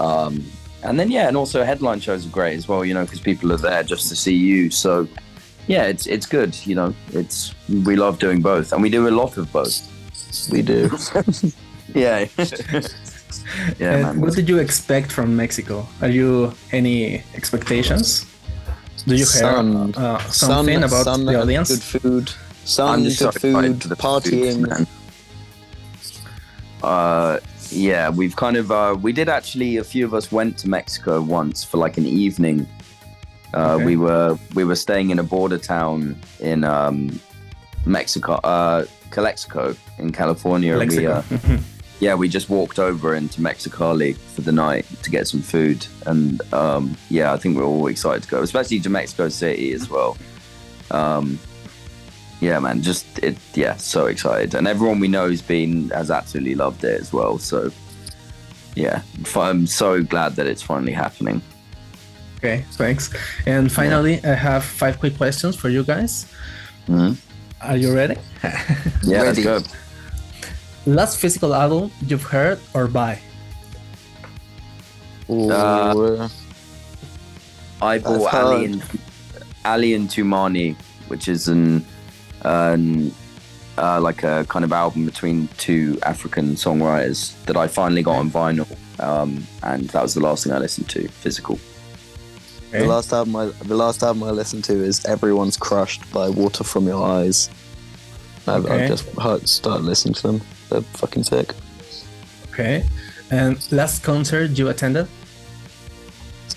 Um 0.00 0.44
and 0.82 1.00
then 1.00 1.10
yeah 1.10 1.28
and 1.28 1.36
also 1.36 1.64
headline 1.64 2.00
shows 2.00 2.26
are 2.26 2.34
great 2.40 2.56
as 2.56 2.68
well 2.68 2.84
you 2.84 2.92
know 2.92 3.04
because 3.04 3.20
people 3.20 3.52
are 3.52 3.62
there 3.68 3.82
just 3.82 4.08
to 4.10 4.16
see 4.16 4.36
you. 4.36 4.70
So 4.70 5.08
yeah 5.66 5.84
it's 5.84 6.06
it's 6.06 6.26
good 6.26 6.54
you 6.66 6.74
know 6.74 6.94
it's 7.12 7.54
we 7.86 7.96
love 7.96 8.18
doing 8.18 8.40
both 8.42 8.72
and 8.72 8.82
we 8.82 8.90
do 8.90 9.08
a 9.08 9.14
lot 9.22 9.36
of 9.36 9.50
both 9.52 9.80
We 10.50 10.62
do. 10.62 10.90
yeah 11.94 12.26
yeah 13.78 13.92
and 13.94 14.02
man. 14.02 14.20
what 14.20 14.34
did 14.34 14.48
you 14.48 14.58
expect 14.58 15.12
from 15.12 15.36
Mexico? 15.36 15.86
Are 16.00 16.08
you 16.08 16.52
any 16.72 17.22
expectations? 17.34 18.26
Do 19.06 19.12
you 19.14 19.18
hear 19.18 19.26
Sun. 19.26 19.94
uh, 19.96 20.18
something 20.30 20.82
about 20.82 21.04
sun 21.04 21.24
the 21.26 21.40
audience? 21.40 21.68
Good 21.70 21.82
food. 22.02 22.30
Sun, 22.64 22.88
I'm 22.98 23.04
just 23.04 23.18
so 23.18 23.30
good 23.30 23.44
excited 23.44 23.82
food, 23.82 23.90
the 23.90 23.96
partying. 23.96 24.66
food. 24.78 24.88
Uh, 26.82 27.38
yeah, 27.70 28.08
we've 28.10 28.34
kind 28.36 28.56
of 28.56 28.70
uh, 28.70 28.96
we 29.00 29.12
did 29.12 29.28
actually. 29.28 29.76
A 29.78 29.84
few 29.84 30.04
of 30.06 30.14
us 30.14 30.32
went 30.32 30.56
to 30.58 30.68
Mexico 30.68 31.20
once 31.22 31.64
for 31.64 31.76
like 31.78 31.98
an 31.98 32.06
evening. 32.06 32.66
Uh, 33.54 33.74
Okay. 33.76 33.84
We 33.84 33.96
were 33.96 34.38
we 34.54 34.64
were 34.64 34.76
staying 34.76 35.10
in 35.10 35.18
a 35.18 35.22
border 35.22 35.58
town 35.58 36.16
in 36.40 36.64
um, 36.64 37.20
Mexico, 37.86 38.34
uh, 38.44 38.84
Calexico 39.10 39.76
in 39.98 40.12
California. 40.12 40.78
and 40.78 40.90
We, 40.90 41.06
uh, 41.06 41.22
yeah, 42.00 42.14
we 42.14 42.28
just 42.28 42.48
walked 42.50 42.78
over 42.78 43.14
into 43.14 43.40
Mexicali 43.40 44.16
for 44.16 44.40
the 44.42 44.52
night 44.52 44.86
to 45.02 45.10
get 45.10 45.28
some 45.28 45.40
food, 45.40 45.86
and 46.06 46.40
um, 46.52 46.96
yeah, 47.10 47.32
I 47.32 47.36
think 47.36 47.56
we're 47.56 47.64
all 47.64 47.86
excited 47.86 48.22
to 48.24 48.28
go, 48.28 48.42
especially 48.42 48.80
to 48.80 48.90
Mexico 48.90 49.28
City 49.28 49.72
as 49.72 49.88
well. 49.88 50.16
Um, 50.90 51.38
yeah, 52.40 52.58
man, 52.58 52.82
just 52.82 53.06
it, 53.20 53.38
yeah, 53.54 53.76
so 53.76 54.06
excited, 54.06 54.54
and 54.54 54.66
everyone 54.66 54.98
we 55.00 55.08
know 55.08 55.30
has 55.30 55.42
been 55.42 55.90
has 55.90 56.10
absolutely 56.10 56.54
loved 56.56 56.82
it 56.84 57.00
as 57.00 57.12
well. 57.12 57.38
So 57.38 57.70
yeah, 58.74 59.02
I'm 59.36 59.66
so 59.66 60.02
glad 60.02 60.34
that 60.36 60.46
it's 60.46 60.62
finally 60.62 60.92
happening. 60.92 61.40
Okay, 62.44 62.60
thanks. 62.72 63.08
And 63.46 63.72
finally, 63.72 64.20
I 64.22 64.34
have 64.34 64.64
five 64.64 64.98
quick 65.00 65.16
questions 65.16 65.56
for 65.56 65.70
you 65.70 65.82
guys. 65.82 66.26
Mhm. 66.86 67.16
Are 67.62 67.76
you 67.76 67.94
ready? 67.94 68.16
Yeah, 69.02 69.22
let's 69.24 69.40
Ready. 69.40 69.42
go. 69.44 69.62
Last 70.84 71.16
physical 71.16 71.54
album 71.54 71.90
you've 72.06 72.24
heard 72.28 72.60
or 72.74 72.86
buy? 72.86 73.18
Ooh, 75.30 75.50
Uh, 75.50 76.28
I 77.80 77.96
bought 77.98 78.30
heard. 78.30 78.44
Ali 78.44 78.64
and 78.66 78.82
Ali 79.64 79.94
and 79.94 80.10
Toumani, 80.10 80.76
which 81.08 81.28
is 81.28 81.48
an 81.48 81.80
an 82.44 83.10
uh, 83.78 84.00
like 84.04 84.22
a 84.22 84.44
kind 84.52 84.66
of 84.66 84.72
album 84.72 85.06
between 85.06 85.48
two 85.56 85.96
African 86.04 86.56
songwriters 86.56 87.32
that 87.46 87.56
I 87.56 87.68
finally 87.68 88.02
got 88.02 88.16
on 88.20 88.28
vinyl, 88.30 88.68
um, 89.00 89.46
and 89.62 89.88
that 89.96 90.02
was 90.02 90.12
the 90.12 90.20
last 90.20 90.44
thing 90.44 90.52
I 90.52 90.58
listened 90.58 90.90
to 90.90 91.08
physical. 91.08 91.58
The 92.80 92.86
last 92.86 93.12
album 93.12 93.36
I 93.36 93.46
the 93.46 93.76
last 93.76 94.02
album 94.02 94.24
I 94.24 94.30
listened 94.30 94.64
to 94.64 94.72
is 94.72 95.04
"Everyone's 95.04 95.56
Crushed" 95.56 96.10
by 96.12 96.28
Water 96.28 96.64
from 96.64 96.86
Your 96.86 97.04
Eyes. 97.06 97.50
I've, 98.46 98.64
Okay. 98.66 98.84
I've 98.84 98.88
just 98.88 99.08
heard, 99.18 99.48
started 99.48 99.84
listening 99.84 100.14
to 100.14 100.22
them. 100.22 100.40
They're 100.68 100.82
fucking 100.82 101.24
sick. 101.24 101.54
Okay. 102.50 102.84
And 103.30 103.56
last 103.72 104.02
concert 104.02 104.58
you 104.58 104.68
attended? 104.68 105.08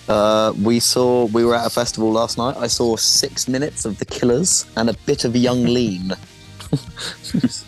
Uh, 0.10 0.54
we 0.62 0.80
saw 0.80 1.26
we 1.26 1.46
were 1.46 1.56
at 1.56 1.66
a 1.66 1.70
festival 1.70 2.12
last 2.12 2.38
night. 2.38 2.56
I 2.58 2.68
saw 2.68 2.96
six 2.98 3.48
minutes 3.48 3.86
of 3.86 3.98
the 4.00 4.06
Killers 4.06 4.66
and 4.76 4.90
a 4.90 4.94
bit 5.06 5.24
of 5.26 5.36
Yung 5.36 5.66
Lean. 5.66 6.14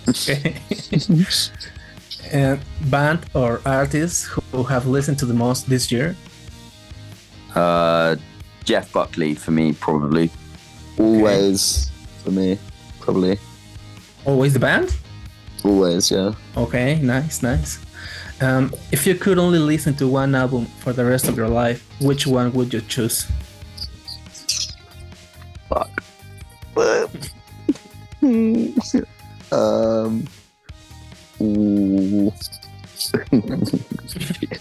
Okay. 0.08 0.56
and 2.32 2.60
band 2.89 3.25
or 3.34 3.62
artists 3.65 4.24
who 4.25 4.63
have 4.63 4.86
listened 4.86 5.20
to 5.20 5.25
the 5.25 5.34
most 5.34 5.70
this 5.70 5.91
year? 5.91 6.15
Uh, 7.56 8.15
Jeff 8.70 8.94
Buckley 8.94 9.34
for 9.34 9.50
me, 9.50 9.74
probably. 9.74 10.30
Always 11.00 11.90
for 12.24 12.30
me, 12.30 12.60
probably. 13.00 13.40
Always 14.26 14.54
the 14.54 14.60
band? 14.60 14.96
Always, 15.66 16.12
yeah. 16.12 16.36
Okay, 16.56 17.00
nice, 17.02 17.42
nice. 17.42 17.80
Um, 18.42 18.72
if 18.92 19.08
you 19.08 19.16
could 19.16 19.40
only 19.40 19.58
listen 19.58 19.96
to 19.96 20.08
one 20.08 20.36
album 20.36 20.68
for 20.82 20.94
the 20.94 21.04
rest 21.04 21.28
of 21.28 21.36
your 21.36 21.50
life, 21.50 21.84
which 22.00 22.28
one 22.28 22.54
would 22.54 22.72
you 22.72 22.82
choose? 22.82 23.26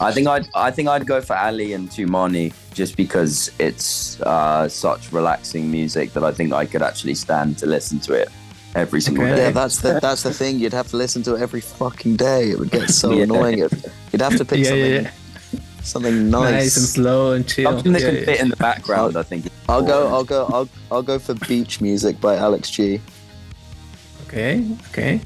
I 0.01 0.13
think 0.13 0.27
I'd 0.29 0.49
I 0.55 0.71
think 0.71 0.89
I'd 0.89 1.07
go 1.07 1.21
for 1.21 1.35
Ali 1.37 1.73
and 1.73 1.89
Toumani 1.91 2.53
just 2.73 2.97
because 2.97 3.51
it's 3.59 4.21
uh, 4.21 4.69
such 4.69 5.13
relaxing 5.13 5.71
music 5.71 6.13
that 6.13 6.23
I 6.23 6.33
think 6.33 6.53
I 6.53 6.67
could 6.67 6.83
actually 6.83 7.15
stand 7.17 7.59
to 7.59 7.67
listen 7.67 7.99
to 8.01 8.13
it 8.15 8.29
every 8.77 9.01
single 9.01 9.25
Okay. 9.25 9.35
day. 9.37 9.45
Yeah, 9.47 9.51
that's 9.51 9.79
the 9.81 9.99
that's 10.01 10.23
the 10.23 10.33
thing. 10.33 10.59
You'd 10.61 10.73
have 10.73 10.89
to 10.89 10.97
listen 10.97 11.23
to 11.25 11.35
it 11.35 11.41
every 11.43 11.61
fucking 11.61 12.17
day. 12.17 12.51
It 12.51 12.59
would 12.61 12.71
get 12.71 12.91
so 13.03 13.11
Yeah. 13.13 13.25
annoying. 13.25 13.59
It, 13.59 13.73
you'd 14.13 14.23
have 14.23 14.37
to 14.37 14.45
pick 14.45 14.59
yeah, 14.65 14.69
something 14.71 14.93
yeah, 14.95 15.01
yeah. 15.01 15.61
something 15.83 16.31
Nice. 16.31 16.53
nice. 16.53 16.77
and 16.77 16.87
slow 16.87 17.33
and 17.33 17.49
chill. 17.49 17.73
Something 17.73 17.93
that 17.95 18.03
Yeah, 18.03 18.09
can 18.11 18.19
yeah. 18.19 18.25
fit 18.27 18.41
in 18.41 18.49
the 18.51 18.57
background, 18.57 19.17
I 19.17 19.23
think. 19.25 19.47
I'll 19.69 19.83
go. 19.83 20.07
I'll 20.15 20.25
go. 20.25 20.47
I'll 20.53 20.69
I'll 20.93 21.03
go 21.03 21.19
for 21.19 21.35
Beach 21.49 21.81
Music 21.81 22.21
by 22.21 22.37
Alex 22.37 22.71
G. 22.71 23.01
Okay, 24.29 24.65
okay. 24.91 25.21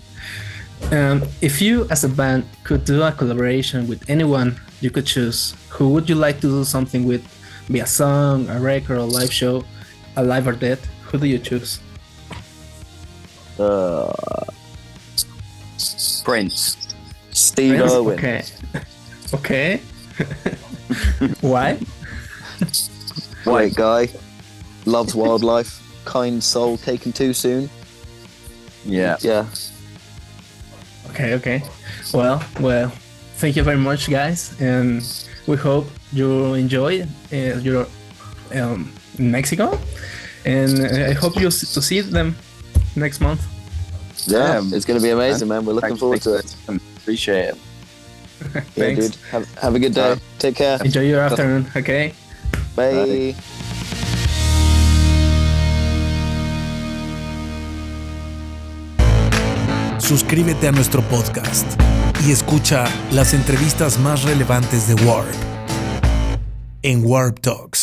Um, 0.90 1.22
if 1.40 1.62
you, 1.62 1.86
as 1.90 2.04
a 2.04 2.08
band, 2.08 2.44
could 2.64 2.84
do 2.84 3.02
a 3.02 3.12
collaboration 3.12 3.88
with 3.88 4.08
anyone 4.10 4.60
you 4.80 4.90
could 4.90 5.06
choose, 5.06 5.54
who 5.70 5.90
would 5.90 6.08
you 6.08 6.16
like 6.16 6.40
to 6.40 6.48
do 6.48 6.64
something 6.64 7.04
with? 7.06 7.22
Be 7.70 7.80
a 7.80 7.86
song, 7.86 8.48
a 8.48 8.58
record, 8.60 8.98
a 8.98 9.04
live 9.04 9.32
show, 9.32 9.64
alive 10.16 10.46
or 10.46 10.52
dead? 10.52 10.78
Who 11.04 11.18
do 11.18 11.26
you 11.26 11.38
choose? 11.38 11.80
Uh, 13.58 14.12
Prince. 16.24 16.76
Steve 17.30 17.78
Prince? 17.78 17.92
Irwin. 17.92 18.18
Okay. 18.18 18.44
okay. 19.34 19.76
Why? 21.40 21.78
Great 23.44 23.74
guy. 23.74 24.08
Loves 24.84 25.14
wildlife. 25.14 25.80
Kind 26.04 26.42
soul. 26.42 26.76
Taken 26.76 27.12
too 27.12 27.32
soon. 27.32 27.70
Yeah. 28.84 29.16
Yeah. 29.20 29.46
Okay, 31.22 31.34
okay. 31.34 31.62
Well, 32.12 32.42
well, 32.58 32.90
thank 33.36 33.54
you 33.54 33.62
very 33.62 33.76
much, 33.76 34.10
guys, 34.10 34.60
and 34.60 35.06
we 35.46 35.56
hope 35.56 35.86
you 36.12 36.54
enjoy 36.54 37.06
uh, 37.32 37.36
your 37.62 37.86
um, 38.52 38.92
Mexico, 39.20 39.78
and 40.44 40.82
I 40.84 41.12
hope 41.12 41.36
you 41.36 41.48
to 41.48 41.80
see 41.80 42.00
them 42.00 42.34
next 42.96 43.20
month. 43.20 43.40
Yeah, 44.26 44.62
yeah 44.62 44.76
it's 44.76 44.84
gonna 44.84 44.98
be 44.98 45.10
amazing, 45.10 45.46
man. 45.46 45.64
We're 45.64 45.74
looking 45.74 45.96
forward 45.96 46.22
to 46.22 46.38
it. 46.38 46.56
Appreciate 46.96 47.54
it. 47.54 47.58
yeah, 48.74 48.94
dude. 48.94 49.14
Have, 49.30 49.46
have, 49.58 49.74
a 49.76 49.78
good 49.78 49.94
day. 49.94 50.16
Take 50.40 50.56
care. 50.56 50.78
Enjoy 50.82 51.02
your 51.02 51.20
afternoon. 51.20 51.70
Okay. 51.76 52.14
Bye. 52.74 53.34
Bye. 53.34 53.61
suscríbete 60.02 60.68
a 60.68 60.72
nuestro 60.72 61.00
podcast 61.02 61.66
y 62.26 62.32
escucha 62.32 62.84
las 63.12 63.34
entrevistas 63.34 63.98
más 63.98 64.24
relevantes 64.24 64.88
de 64.88 64.94
Warp 65.04 65.32
en 66.82 67.04
Warp 67.04 67.40
Talks. 67.40 67.81